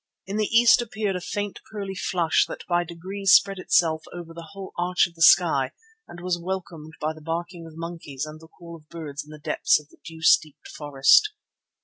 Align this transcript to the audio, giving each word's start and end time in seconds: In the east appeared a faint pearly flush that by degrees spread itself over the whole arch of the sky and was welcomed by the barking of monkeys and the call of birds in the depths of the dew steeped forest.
In 0.25 0.37
the 0.37 0.47
east 0.47 0.81
appeared 0.81 1.15
a 1.15 1.21
faint 1.21 1.59
pearly 1.71 1.93
flush 1.93 2.47
that 2.47 2.65
by 2.67 2.83
degrees 2.83 3.33
spread 3.33 3.59
itself 3.59 4.01
over 4.11 4.33
the 4.33 4.47
whole 4.53 4.73
arch 4.75 5.05
of 5.05 5.13
the 5.13 5.21
sky 5.21 5.73
and 6.07 6.19
was 6.21 6.41
welcomed 6.43 6.93
by 6.99 7.13
the 7.13 7.21
barking 7.21 7.67
of 7.67 7.73
monkeys 7.77 8.25
and 8.25 8.39
the 8.39 8.47
call 8.47 8.75
of 8.75 8.89
birds 8.89 9.23
in 9.23 9.29
the 9.29 9.37
depths 9.37 9.79
of 9.79 9.89
the 9.89 9.97
dew 10.03 10.21
steeped 10.23 10.67
forest. 10.67 11.29